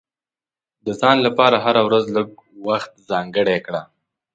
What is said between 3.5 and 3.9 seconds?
کړه.